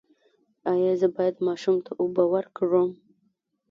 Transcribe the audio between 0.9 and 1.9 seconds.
زه باید ماشوم